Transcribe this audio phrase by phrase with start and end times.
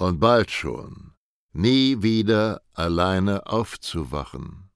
[0.00, 1.12] und bald schon
[1.52, 4.70] nie wieder alleine aufzuwachen.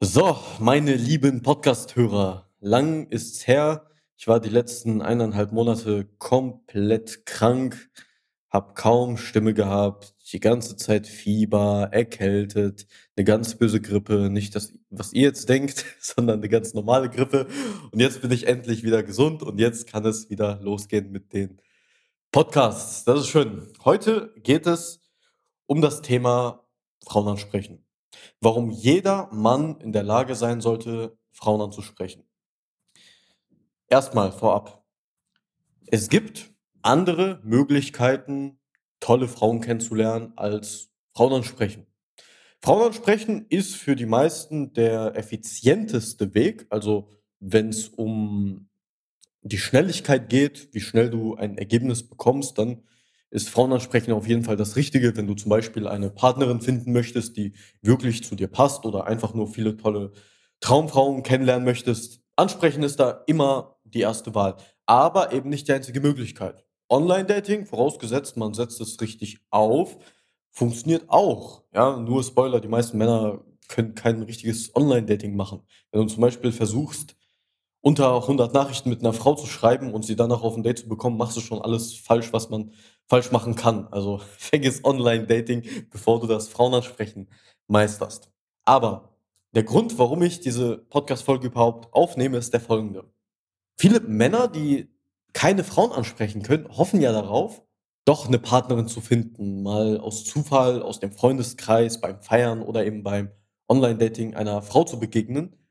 [0.00, 3.86] So, meine lieben Podcast-Hörer, lang ist's her.
[4.16, 7.90] Ich war die letzten eineinhalb Monate komplett krank,
[8.48, 14.72] hab kaum Stimme gehabt, die ganze Zeit Fieber, erkältet, eine ganz böse Grippe, nicht das,
[14.90, 17.48] was ihr jetzt denkt, sondern eine ganz normale Grippe.
[17.90, 21.60] Und jetzt bin ich endlich wieder gesund und jetzt kann es wieder losgehen mit den
[22.34, 23.04] Podcasts.
[23.04, 23.72] Das ist schön.
[23.84, 25.00] Heute geht es
[25.66, 26.66] um das Thema
[27.06, 27.86] Frauen ansprechen.
[28.40, 32.24] Warum jeder Mann in der Lage sein sollte, Frauen anzusprechen.
[33.86, 34.84] Erstmal vorab.
[35.86, 38.58] Es gibt andere Möglichkeiten,
[38.98, 41.86] tolle Frauen kennenzulernen als Frauen ansprechen.
[42.60, 46.66] Frauen ansprechen ist für die meisten der effizienteste Weg.
[46.68, 48.70] Also wenn es um
[49.44, 52.82] die Schnelligkeit geht, wie schnell du ein Ergebnis bekommst, dann
[53.30, 56.92] ist Frauen ansprechen auf jeden Fall das Richtige, wenn du zum Beispiel eine Partnerin finden
[56.92, 60.12] möchtest, die wirklich zu dir passt oder einfach nur viele tolle
[60.60, 62.20] Traumfrauen kennenlernen möchtest.
[62.36, 64.56] Ansprechen ist da immer die erste Wahl,
[64.86, 66.64] aber eben nicht die einzige Möglichkeit.
[66.88, 69.98] Online-Dating, vorausgesetzt, man setzt es richtig auf,
[70.50, 71.64] funktioniert auch.
[71.74, 75.62] Ja, nur Spoiler, die meisten Männer können kein richtiges Online-Dating machen.
[75.90, 77.16] Wenn du zum Beispiel versuchst,
[77.84, 80.88] unter 100 Nachrichten mit einer Frau zu schreiben und sie danach auf ein Date zu
[80.88, 82.72] bekommen, machst du schon alles falsch, was man
[83.06, 83.88] falsch machen kann.
[83.90, 87.28] Also vergiss Online-Dating, bevor du das Frauenansprechen
[87.66, 88.30] meisterst.
[88.64, 89.10] Aber
[89.52, 93.04] der Grund, warum ich diese Podcast-Folge überhaupt aufnehme, ist der folgende.
[93.76, 94.88] Viele Männer, die
[95.34, 97.62] keine Frauen ansprechen können, hoffen ja darauf,
[98.06, 103.02] doch eine Partnerin zu finden, mal aus Zufall, aus dem Freundeskreis, beim Feiern oder eben
[103.02, 103.30] beim
[103.68, 105.63] Online-Dating einer Frau zu begegnen,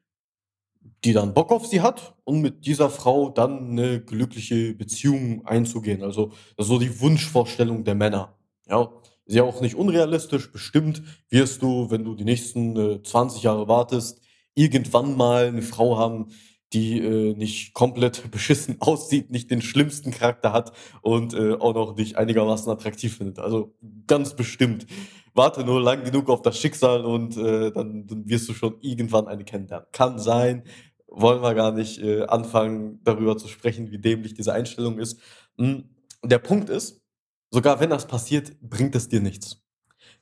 [1.04, 6.04] die dann Bock auf sie hat und mit dieser Frau dann eine glückliche Beziehung einzugehen.
[6.04, 8.38] Also, das ist so die Wunschvorstellung der Männer.
[8.68, 8.90] Ja,
[9.26, 10.52] ist ja auch nicht unrealistisch.
[10.52, 14.22] Bestimmt wirst du, wenn du die nächsten äh, 20 Jahre wartest,
[14.56, 16.28] irgendwann mal eine Frau haben,
[16.74, 21.96] die äh, nicht komplett beschissen aussieht, nicht den schlimmsten Charakter hat und äh, auch noch
[21.96, 23.40] dich einigermaßen attraktiv findet.
[23.40, 23.76] Also
[24.08, 24.88] ganz bestimmt.
[25.36, 29.28] Warte nur lang genug auf das Schicksal und äh, dann, dann wirst du schon irgendwann
[29.28, 29.88] eine kennenlernen.
[29.92, 30.64] Kann sein,
[31.14, 35.20] wollen wir gar nicht äh, anfangen, darüber zu sprechen, wie dämlich diese Einstellung ist.
[35.58, 35.86] Hm,
[36.24, 37.02] der Punkt ist,
[37.52, 39.62] sogar wenn das passiert, bringt es dir nichts.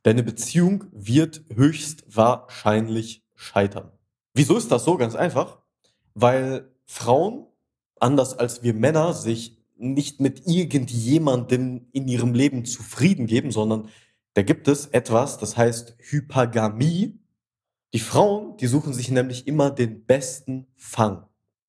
[0.03, 3.91] Deine Beziehung wird höchstwahrscheinlich scheitern.
[4.33, 4.97] Wieso ist das so?
[4.97, 5.61] Ganz einfach
[6.13, 7.47] weil Frauen,
[7.99, 13.89] anders als wir Männer, sich nicht mit irgendjemandem in ihrem Leben zufrieden geben, sondern
[14.33, 17.19] da gibt es etwas, das heißt Hypergamie.
[17.93, 21.25] Die Frauen, die suchen sich nämlich immer den besten Fang.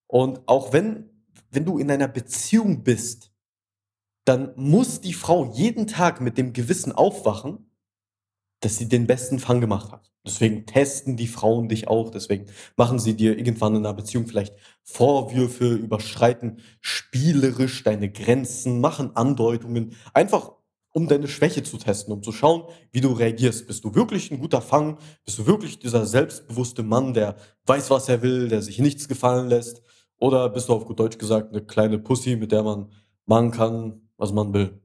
[0.06, 1.10] Und auch wenn,
[1.50, 3.32] wenn du in einer Beziehung bist,
[4.24, 7.70] dann muss die Frau jeden Tag mit dem Gewissen aufwachen,
[8.60, 10.12] dass sie den besten Fang gemacht hat.
[10.24, 12.46] Deswegen testen die Frauen dich auch, deswegen
[12.76, 14.54] machen sie dir irgendwann in einer Beziehung vielleicht
[14.84, 20.52] Vorwürfe, überschreiten spielerisch deine Grenzen, machen Andeutungen, einfach
[20.92, 23.66] um deine Schwäche zu testen, um zu schauen, wie du reagierst.
[23.66, 24.98] Bist du wirklich ein guter Fang?
[25.24, 27.36] Bist du wirklich dieser selbstbewusste Mann, der
[27.66, 29.82] weiß, was er will, der sich nichts gefallen lässt?
[30.18, 32.92] Oder bist du auf gut Deutsch gesagt eine kleine Pussy, mit der man
[33.26, 34.82] machen kann, was man will?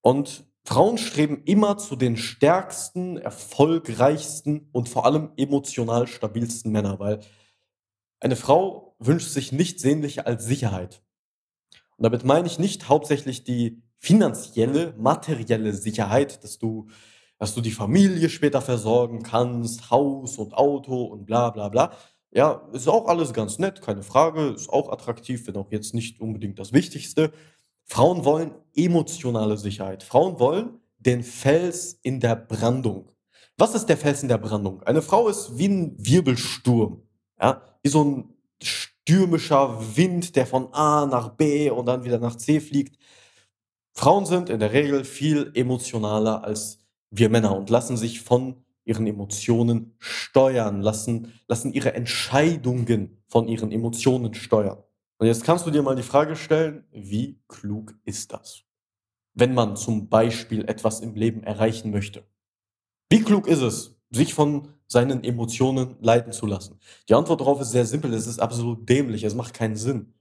[0.00, 7.20] Und Frauen streben immer zu den stärksten, erfolgreichsten und vor allem emotional stabilsten Männern, weil
[8.20, 11.02] eine Frau wünscht sich nichts sehnlicher als Sicherheit.
[11.96, 16.86] Und damit meine ich nicht hauptsächlich die finanzielle, materielle Sicherheit, dass du,
[17.38, 21.92] dass du die Familie später versorgen kannst, Haus und Auto und bla bla bla.
[22.30, 26.20] Ja, ist auch alles ganz nett, keine Frage, ist auch attraktiv, wenn auch jetzt nicht
[26.20, 27.32] unbedingt das Wichtigste.
[27.84, 30.02] Frauen wollen emotionale Sicherheit.
[30.02, 33.10] Frauen wollen den Fels in der Brandung.
[33.56, 34.82] Was ist der Fels in der Brandung?
[34.82, 37.02] Eine Frau ist wie ein Wirbelsturm,
[37.40, 42.36] ja, wie so ein stürmischer Wind, der von A nach B und dann wieder nach
[42.36, 42.98] C fliegt.
[43.98, 46.78] Frauen sind in der Regel viel emotionaler als
[47.10, 53.72] wir Männer und lassen sich von ihren Emotionen steuern, lassen, lassen ihre Entscheidungen von ihren
[53.72, 54.84] Emotionen steuern.
[55.18, 58.62] Und jetzt kannst du dir mal die Frage stellen, wie klug ist das?
[59.34, 62.22] Wenn man zum Beispiel etwas im Leben erreichen möchte.
[63.10, 66.78] Wie klug ist es, sich von seinen Emotionen leiten zu lassen?
[67.08, 68.14] Die Antwort darauf ist sehr simpel.
[68.14, 69.24] Es ist absolut dämlich.
[69.24, 70.14] Es macht keinen Sinn.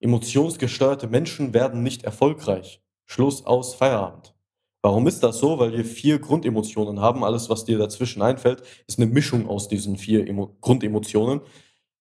[0.00, 2.83] Emotionsgesteuerte Menschen werden nicht erfolgreich.
[3.06, 4.34] Schluss aus Feierabend.
[4.82, 5.58] Warum ist das so?
[5.58, 7.24] Weil wir vier Grundemotionen haben.
[7.24, 11.40] Alles, was dir dazwischen einfällt, ist eine Mischung aus diesen vier Emo Grundemotionen.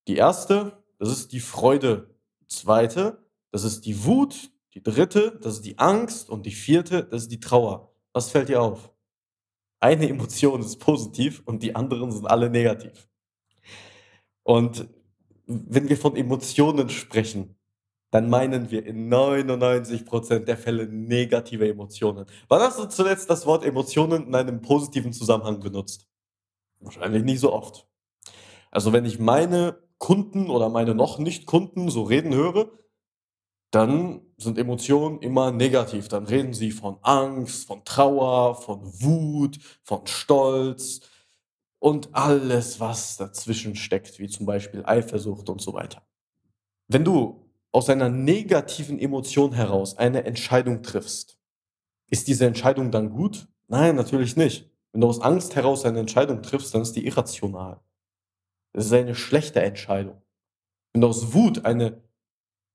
[0.07, 2.13] Die erste, das ist die Freude
[2.47, 7.23] zweite, das ist die Wut, die dritte, das ist die Angst und die vierte, das
[7.23, 7.93] ist die Trauer.
[8.11, 8.91] Was fällt dir auf?
[9.79, 13.07] Eine Emotion ist positiv und die anderen sind alle negativ.
[14.43, 14.87] Und
[15.45, 17.55] wenn wir von Emotionen sprechen,
[18.13, 22.27] dann meinen wir in 99% der Fälle negative Emotionen.
[22.47, 26.07] Wann hast du zuletzt das Wort Emotionen in einem positiven Zusammenhang benutzt?
[26.79, 27.87] Wahrscheinlich nicht so oft.
[28.69, 32.69] Also wenn ich meine Kunden oder meine noch nicht Kunden so reden höre,
[33.71, 36.07] dann sind Emotionen immer negativ.
[36.07, 40.99] Dann reden sie von Angst, von Trauer, von Wut, von Stolz
[41.79, 46.03] und alles, was dazwischen steckt, wie zum Beispiel Eifersucht und so weiter.
[46.87, 47.42] Wenn du
[47.73, 51.37] aus einer negativen Emotion heraus eine Entscheidung triffst,
[52.09, 53.47] ist diese Entscheidung dann gut?
[53.67, 54.69] Nein, natürlich nicht.
[54.91, 57.81] Wenn du aus Angst heraus eine Entscheidung triffst, dann ist die irrational.
[58.73, 60.21] Das ist eine schlechte Entscheidung.
[60.93, 62.03] Wenn du aus Wut eine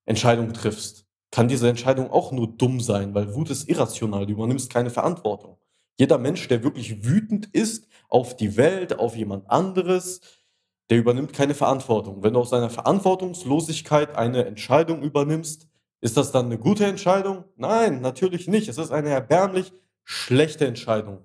[0.05, 4.73] Entscheidung triffst, kann diese Entscheidung auch nur dumm sein, weil Wut ist irrational, du übernimmst
[4.73, 5.59] keine Verantwortung.
[5.97, 10.21] Jeder Mensch, der wirklich wütend ist auf die Welt, auf jemand anderes,
[10.91, 12.23] der übernimmt keine Verantwortung.
[12.23, 15.69] Wenn du aus seiner Verantwortungslosigkeit eine Entscheidung übernimmst,
[16.01, 17.45] ist das dann eine gute Entscheidung?
[17.57, 18.69] Nein, natürlich nicht.
[18.69, 19.73] Es ist eine erbärmlich
[20.05, 21.19] schlechte Entscheidung.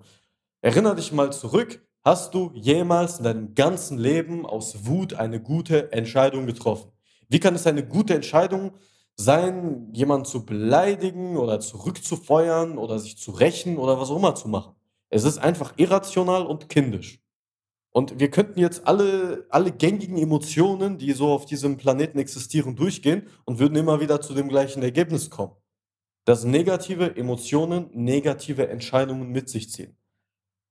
[0.60, 5.90] Erinner dich mal zurück, Hast du jemals in deinem ganzen Leben aus Wut eine gute
[5.90, 6.92] Entscheidung getroffen?
[7.30, 8.72] Wie kann es eine gute Entscheidung
[9.16, 14.48] sein, jemanden zu beleidigen oder zurückzufeuern oder sich zu rächen oder was auch immer zu
[14.48, 14.74] machen?
[15.08, 17.23] Es ist einfach irrational und kindisch.
[17.96, 23.28] Und wir könnten jetzt alle, alle gängigen Emotionen, die so auf diesem Planeten existieren, durchgehen
[23.44, 25.52] und würden immer wieder zu dem gleichen Ergebnis kommen.
[26.24, 29.96] Dass negative Emotionen negative Entscheidungen mit sich ziehen.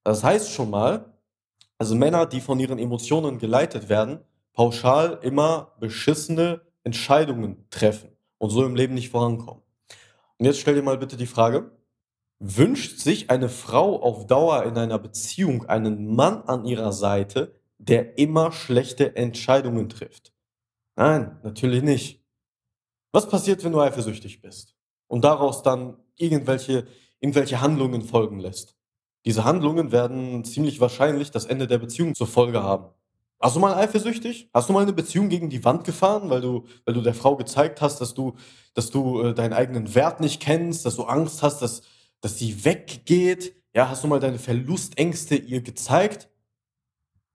[0.04, 1.14] Das heißt schon mal,
[1.78, 4.20] also Männer, die von ihren Emotionen geleitet werden,
[4.52, 9.64] pauschal immer beschissene Entscheidungen treffen und so im Leben nicht vorankommen.
[10.40, 11.72] Und jetzt stell dir mal bitte die Frage,
[12.45, 18.18] wünscht sich eine Frau auf Dauer in einer Beziehung einen Mann an ihrer Seite, der
[18.18, 20.34] immer schlechte Entscheidungen trifft?
[20.98, 22.22] Nein, natürlich nicht.
[23.13, 24.75] Was passiert, wenn du eifersüchtig bist
[25.07, 26.86] und daraus dann irgendwelche,
[27.22, 28.75] irgendwelche Handlungen folgen lässt?
[29.25, 32.89] Diese Handlungen werden ziemlich wahrscheinlich das Ende der Beziehung zur Folge haben.
[33.39, 34.50] Hast du mal eifersüchtig?
[34.54, 37.38] Hast du mal eine Beziehung gegen die Wand gefahren, weil du, weil du der Frau
[37.38, 38.36] gezeigt hast, dass du,
[38.74, 41.84] dass du äh, deinen eigenen Wert nicht kennst, dass du Angst hast, dass,
[42.24, 43.56] dass sie weggeht?
[43.75, 46.30] Ja, hast du mal deine Verlustängste ihr gezeigt?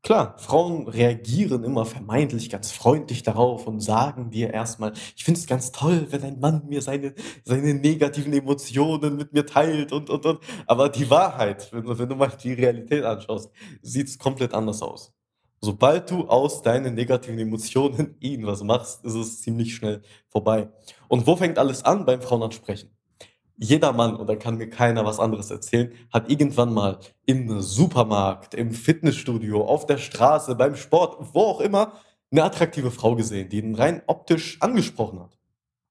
[0.02, 5.47] Klar, Frauen reagieren immer vermeintlich ganz freundlich darauf und sagen dir erstmal, ich finde es
[5.47, 7.14] ganz toll, wenn ein Mann mir seine,
[7.45, 10.38] seine negativen Emotionen mit mir teilt und, und, und.
[10.66, 13.50] Aber die Wahrheit, wenn, du- wenn du mal die Realität anschaust,
[13.83, 15.12] sieht es komplett anders aus.
[15.61, 20.71] Sobald du aus deinen negativen Emotionen irgendwas machst, ist es ziemlich schnell vorbei.
[21.09, 22.90] Und wo fängt alles an beim Frauenansprechen?
[23.61, 28.55] Jeder Mann, und da kann mir keiner was anderes erzählen, hat irgendwann mal im Supermarkt,
[28.55, 31.93] im Fitnessstudio, auf der Straße, beim Sport, wo auch immer,
[32.31, 35.38] eine attraktive Frau gesehen, die ihn rein optisch angesprochen hat.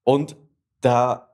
[0.04, 0.36] Und
[0.80, 1.28] da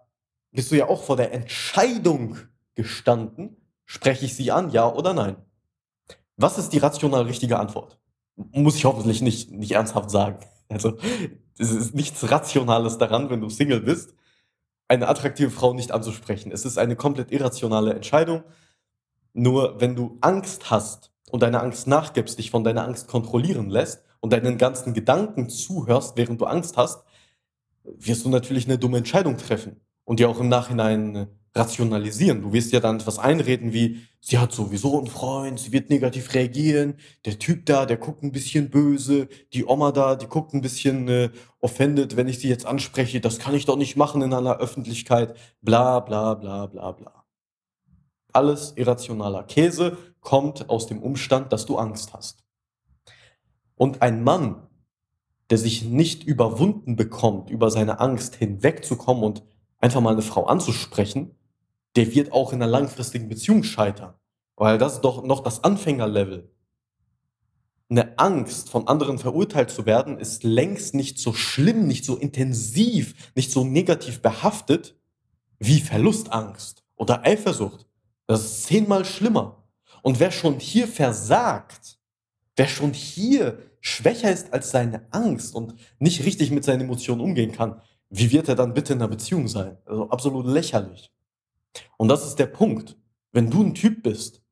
[0.50, 2.36] bist du ja auch vor der Entscheidung
[2.74, 5.36] gestanden, spreche ich sie an, ja oder nein?
[6.36, 8.00] Was ist die rational richtige Antwort?
[8.36, 10.38] Muss ich hoffentlich nicht, nicht ernsthaft sagen.
[10.68, 10.96] Also,
[11.58, 14.14] es ist nichts Rationales daran, wenn du Single bist,
[14.88, 16.52] eine attraktive Frau nicht anzusprechen.
[16.52, 18.44] Es ist eine komplett irrationale Entscheidung.
[19.32, 24.04] Nur wenn du Angst hast und deiner Angst nachgibst, dich von deiner Angst kontrollieren lässt
[24.20, 27.04] und deinen ganzen Gedanken zuhörst, während du Angst hast,
[27.82, 32.42] wirst du natürlich eine dumme Entscheidung treffen und dir auch im Nachhinein äh, rationalisieren.
[32.42, 36.34] Du wirst ja dann etwas einreden wie, sie hat sowieso einen Freund, sie wird negativ
[36.34, 36.94] reagieren,
[37.24, 41.08] der Typ da, der guckt ein bisschen böse, die Oma da, die guckt ein bisschen
[41.08, 41.30] äh,
[41.60, 45.36] offended, wenn ich sie jetzt anspreche, das kann ich doch nicht machen in einer Öffentlichkeit,
[45.62, 47.24] bla bla bla bla bla.
[48.32, 52.42] alles irrationaler Käse kommt aus dem Umstand, dass du Angst hast.
[53.76, 54.66] Und ein Mann,
[55.50, 59.44] der sich nicht überwunden bekommt, über seine Angst hinwegzukommen und
[59.78, 61.36] einfach mal eine Frau anzusprechen,
[61.96, 64.14] der wird auch in einer langfristigen Beziehung scheitern.
[64.56, 66.50] Weil das ist doch noch das Anfängerlevel.
[67.90, 73.32] Eine Angst, von anderen verurteilt zu werden, ist längst nicht so schlimm, nicht so intensiv,
[73.34, 74.96] nicht so negativ behaftet
[75.58, 77.86] wie Verlustangst oder Eifersucht.
[78.26, 79.64] Das ist zehnmal schlimmer.
[80.02, 81.98] Und wer schon hier versagt,
[82.56, 87.52] wer schon hier schwächer ist als seine Angst und nicht richtig mit seinen Emotionen umgehen
[87.52, 89.76] kann, wie wird er dann bitte in einer Beziehung sein?
[89.84, 91.12] Also absolut lächerlich.
[91.96, 92.96] Und das ist der Punkt.
[93.32, 94.42] Wenn du ein Typ bist,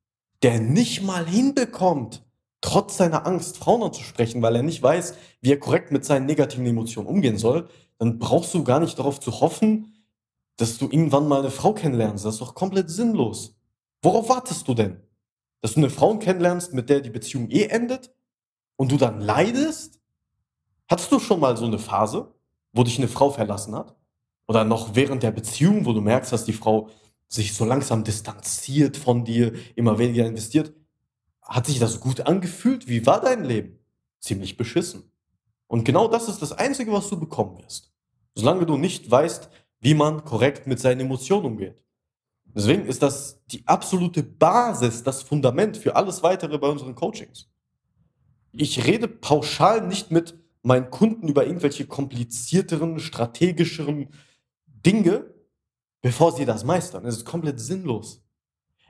[0.43, 2.25] der nicht mal hinbekommt,
[2.61, 6.67] trotz seiner Angst Frauen anzusprechen, weil er nicht weiß, wie er korrekt mit seinen negativen
[6.67, 9.95] Emotionen umgehen soll, dann brauchst du gar nicht darauf zu hoffen,
[10.57, 12.25] dass du irgendwann mal eine Frau kennenlernst.
[12.25, 13.57] Das ist doch komplett sinnlos.
[14.03, 15.01] Worauf wartest du denn?
[15.61, 18.13] Dass du eine Frau kennenlernst, mit der die Beziehung eh endet
[18.77, 20.01] und du dann leidest?
[20.89, 22.35] Hattest du schon mal so eine Phase,
[22.73, 23.97] wo dich eine Frau verlassen hat?
[24.49, 26.91] Oder noch während der Beziehung, wo du merkst, dass die Frau
[27.33, 30.75] sich so langsam distanziert von dir, immer weniger investiert.
[31.41, 32.89] Hat sich das gut angefühlt?
[32.89, 33.79] Wie war dein Leben?
[34.21, 35.11] Ziemlich beschissen.
[35.67, 37.91] Und genau das ist das Einzige, was du bekommen wirst.
[38.35, 39.49] Solange du nicht weißt,
[39.81, 41.83] wie man korrekt mit seinen Emotionen umgeht.
[42.45, 47.49] Deswegen ist das die absolute Basis, das Fundament für alles weitere bei unseren Coachings.
[48.53, 54.11] Ich rede pauschal nicht mit meinen Kunden über irgendwelche komplizierteren, strategischeren
[54.67, 55.32] Dinge,
[56.03, 57.07] bevor sie das meistern.
[57.07, 58.23] Es ist komplett sinnlos.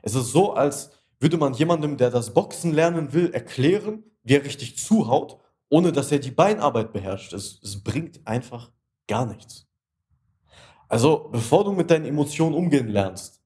[0.01, 4.43] Es ist so, als würde man jemandem, der das Boxen lernen will, erklären, wie er
[4.43, 5.37] richtig zuhaut,
[5.69, 7.31] ohne dass er die Beinarbeit beherrscht.
[7.33, 8.71] Es, es bringt einfach
[9.07, 9.67] gar nichts.
[10.89, 13.41] Also, bevor du mit deinen Emotionen umgehen lernst,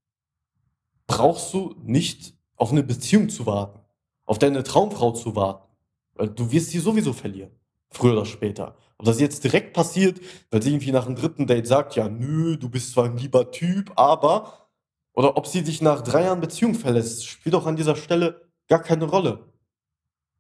[1.05, 3.79] brauchst du nicht auf eine Beziehung zu warten,
[4.25, 5.67] auf deine Traumfrau zu warten.
[6.15, 7.51] Weil du wirst sie sowieso verlieren.
[7.91, 8.75] Früher oder später.
[8.98, 12.58] Ob das jetzt direkt passiert, weil sie irgendwie nach dem dritten Date sagt, ja, nö,
[12.58, 14.70] du bist zwar ein lieber Typ, aber.
[15.13, 18.82] Oder ob sie dich nach drei Jahren Beziehung verlässt, spielt auch an dieser Stelle gar
[18.82, 19.51] keine Rolle.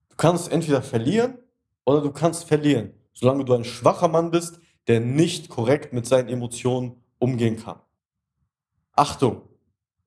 [0.09, 1.37] Du kannst entweder verlieren
[1.85, 6.29] oder du kannst verlieren, solange du ein schwacher Mann bist, der nicht korrekt mit seinen
[6.29, 7.79] Emotionen umgehen kann.
[8.93, 9.43] Achtung,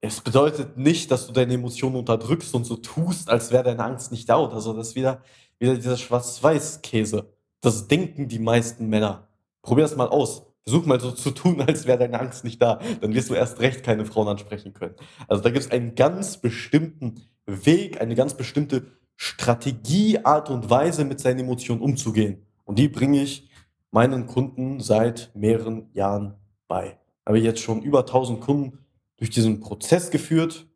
[0.00, 4.12] es bedeutet nicht, dass du deine Emotionen unterdrückst und so tust, als wäre deine Angst
[4.12, 4.73] nicht da oder so.
[4.73, 5.23] Das ist wieder,
[5.59, 7.33] wieder dieser Schwarz-Weiß-Käse.
[7.60, 9.28] Das denken die meisten Männer.
[9.62, 10.46] Probier das mal aus.
[10.64, 12.80] Versuch mal so zu tun, als wäre deine Angst nicht da.
[13.00, 14.94] Dann wirst du erst recht keine Frauen ansprechen können.
[15.28, 18.86] Also da gibt es einen ganz bestimmten Weg, eine ganz bestimmte
[19.16, 22.46] Strategie, Art und Weise, mit seinen Emotionen umzugehen.
[22.64, 23.50] Und die bringe ich
[23.90, 26.36] meinen Kunden seit mehreren Jahren
[26.68, 26.98] bei.
[27.26, 28.78] Habe ich jetzt schon über 1000 Kunden
[29.16, 30.66] durch diesen Prozess geführt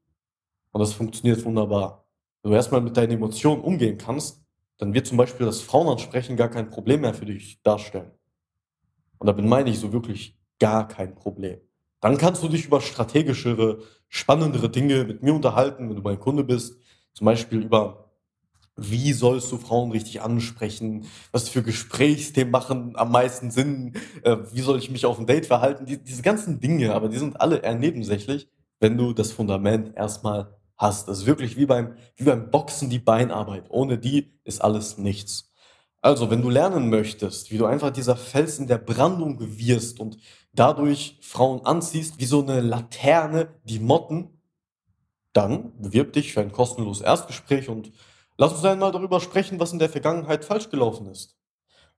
[0.72, 2.04] und das funktioniert wunderbar.
[2.42, 4.43] Wenn du erstmal mit deinen Emotionen umgehen kannst,
[4.84, 8.10] dann wird zum Beispiel das Frauenansprechen gar kein Problem mehr für dich darstellen.
[9.16, 11.58] Und damit meine ich so wirklich gar kein Problem.
[12.02, 16.44] Dann kannst du dich über strategischere, spannendere Dinge mit mir unterhalten, wenn du mein Kunde
[16.44, 16.76] bist.
[17.14, 18.10] Zum Beispiel über,
[18.76, 21.06] wie sollst du Frauen richtig ansprechen?
[21.32, 23.94] Was für Gesprächsthemen machen am meisten Sinn?
[24.22, 25.86] Äh, wie soll ich mich auf ein Date verhalten?
[25.86, 28.50] Die, diese ganzen Dinge, aber die sind alle eher nebensächlich,
[28.80, 31.08] wenn du das Fundament erstmal hast.
[31.08, 33.66] Das ist wirklich wie beim, wie beim Boxen die Beinarbeit.
[33.70, 35.52] Ohne die ist alles nichts.
[36.00, 40.18] Also, wenn du lernen möchtest, wie du einfach dieser Fels in der Brandung wirst und
[40.52, 44.42] dadurch Frauen anziehst, wie so eine Laterne, die Motten,
[45.32, 47.92] dann bewirb dich für ein kostenloses Erstgespräch und
[48.36, 51.36] lass uns einmal darüber sprechen, was in der Vergangenheit falsch gelaufen ist.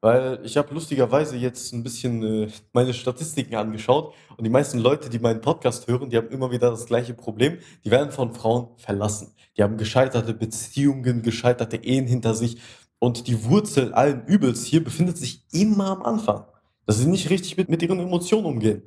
[0.06, 5.10] Weil ich habe lustigerweise jetzt ein bisschen äh, meine Statistiken angeschaut und die meisten Leute,
[5.10, 7.58] die meinen Podcast hören, die haben immer wieder das gleiche Problem.
[7.84, 9.34] Die werden von Frauen verlassen.
[9.56, 12.58] Die haben gescheiterte Beziehungen, gescheiterte Ehen hinter sich.
[13.00, 16.44] Und die Wurzel allen Übels hier befindet sich immer am Anfang.
[16.84, 18.82] Dass sie nicht richtig mit, mit ihren Emotionen umgehen.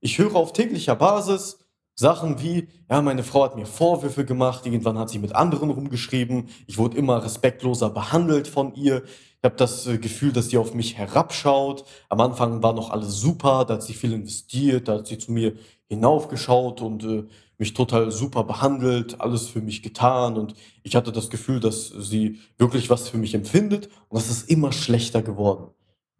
[0.00, 1.63] Ich höre auf täglicher Basis
[1.96, 6.48] Sachen wie, ja, meine Frau hat mir Vorwürfe gemacht, irgendwann hat sie mit anderen rumgeschrieben,
[6.66, 10.74] ich wurde immer respektloser behandelt von ihr, ich habe das äh, Gefühl, dass sie auf
[10.74, 11.84] mich herabschaut.
[12.08, 15.32] Am Anfang war noch alles super, da hat sie viel investiert, da hat sie zu
[15.32, 15.54] mir
[15.88, 17.24] hinaufgeschaut und äh,
[17.58, 22.40] mich total super behandelt, alles für mich getan und ich hatte das Gefühl, dass sie
[22.58, 25.68] wirklich was für mich empfindet und das ist immer schlechter geworden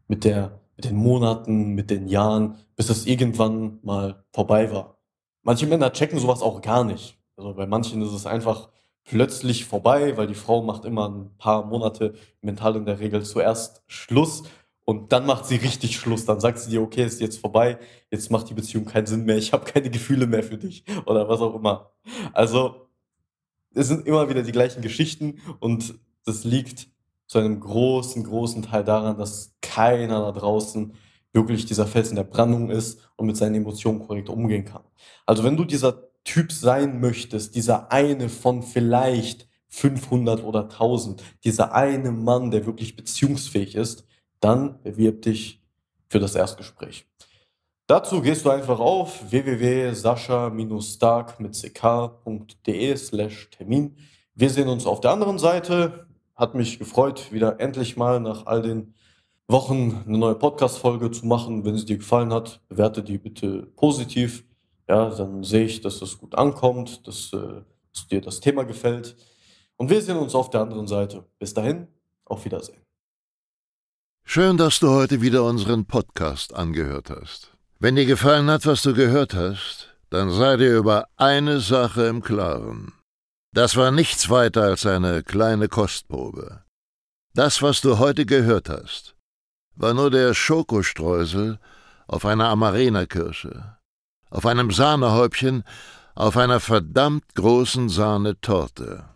[0.06, 4.93] mit der mit den Monaten, mit den Jahren, bis es irgendwann mal vorbei war.
[5.44, 7.18] Manche Männer checken sowas auch gar nicht.
[7.36, 8.70] Also bei manchen ist es einfach
[9.04, 13.82] plötzlich vorbei, weil die Frau macht immer ein paar Monate mental in der Regel zuerst
[13.86, 14.44] Schluss
[14.86, 16.24] Und dann macht sie richtig Schluss.
[16.26, 17.78] Dann sagt sie dir, okay, ist jetzt vorbei,
[18.10, 21.28] jetzt macht die Beziehung keinen Sinn mehr, ich habe keine Gefühle mehr für dich oder
[21.28, 21.92] was auch immer.
[22.32, 22.88] Also
[23.74, 26.88] es sind immer wieder die gleichen Geschichten und das liegt
[27.26, 30.94] zu einem großen, großen Teil daran, dass keiner da draußen
[31.34, 34.82] wirklich dieser Fels in der Brandung ist und mit seinen Emotionen korrekt umgehen kann.
[35.26, 41.74] Also wenn du dieser Typ sein möchtest, dieser eine von vielleicht 500 oder 1000, dieser
[41.74, 44.06] eine Mann, der wirklich beziehungsfähig ist,
[44.40, 45.62] dann bewirb dich
[46.08, 47.06] für das Erstgespräch.
[47.86, 53.96] Dazu gehst du einfach auf www.sascha-stark mit ck.de slash Termin.
[54.34, 56.06] Wir sehen uns auf der anderen Seite.
[56.34, 58.94] Hat mich gefreut, wieder endlich mal nach all den
[59.48, 61.64] Wochen eine neue Podcast-Folge zu machen.
[61.64, 64.44] Wenn sie dir gefallen hat, bewerte die bitte positiv.
[64.88, 69.16] Ja, dann sehe ich, dass das gut ankommt, dass, äh, dass dir das Thema gefällt.
[69.76, 71.24] Und wir sehen uns auf der anderen Seite.
[71.38, 71.88] Bis dahin,
[72.24, 72.80] auf Wiedersehen.
[74.24, 77.52] Schön, dass du heute wieder unseren Podcast angehört hast.
[77.78, 82.22] Wenn dir gefallen hat, was du gehört hast, dann sei dir über eine Sache im
[82.22, 82.92] Klaren.
[83.52, 86.64] Das war nichts weiter als eine kleine Kostprobe.
[87.34, 89.13] Das, was du heute gehört hast,
[89.76, 91.58] war nur der Schokostreusel
[92.06, 93.76] auf einer Amarena-Kirsche,
[94.30, 95.64] auf einem Sahnehäubchen,
[96.14, 99.08] auf einer verdammt großen Sahnetorte.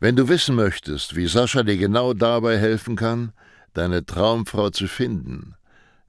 [0.00, 3.32] Wenn du wissen möchtest, wie Sascha dir genau dabei helfen kann,
[3.72, 5.54] deine Traumfrau zu finden,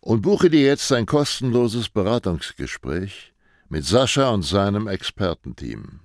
[0.00, 3.32] und buche dir jetzt ein kostenloses Beratungsgespräch
[3.68, 6.00] mit Sascha und seinem Expertenteam.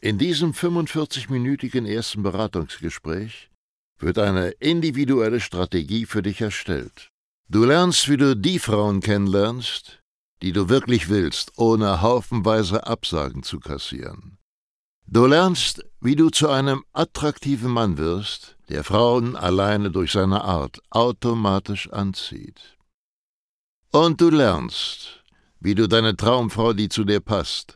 [0.00, 3.50] In diesem 45-minütigen ersten Beratungsgespräch
[3.98, 7.10] wird eine individuelle Strategie für dich erstellt.
[7.48, 10.00] Du lernst, wie du die Frauen kennenlernst,
[10.42, 14.36] die du wirklich willst, ohne haufenweise Absagen zu kassieren.
[15.06, 20.80] Du lernst, wie du zu einem attraktiven Mann wirst, der Frauen alleine durch seine Art
[20.90, 22.76] automatisch anzieht.
[23.92, 25.24] Und du lernst,
[25.60, 27.75] wie du deine Traumfrau, die zu dir passt,